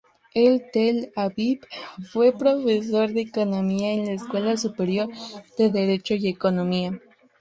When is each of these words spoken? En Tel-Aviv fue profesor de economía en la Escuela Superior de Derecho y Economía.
En 0.33 0.59
Tel-Aviv 0.73 1.59
fue 2.11 2.33
profesor 2.35 3.13
de 3.13 3.21
economía 3.21 3.93
en 3.93 4.07
la 4.07 4.13
Escuela 4.13 4.57
Superior 4.57 5.07
de 5.59 5.69
Derecho 5.69 6.15
y 6.15 6.27
Economía. 6.27 6.99